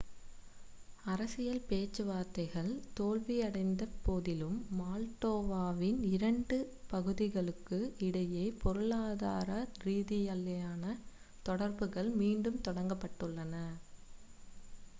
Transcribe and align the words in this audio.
அரசியல் 1.05 1.65
பேச்சுவார்த்தைகள் 1.65 2.69
தோல்வியடைந்த 2.97 3.83
போதிலும் 4.01 4.55
மால்டோவாவின் 4.71 5.99
இந்த 5.99 6.15
இரண்டு 6.15 6.57
பகுதிகளுக்கு 6.87 7.77
இடையே 7.99 8.45
பொருளாதார 8.59 9.49
ரீதியிலான 9.83 10.83
தொடர்புகள் 11.45 12.11
மீண்டும் 12.15 12.59
தொடங்கப்பட்டுள்ளன 12.63 13.55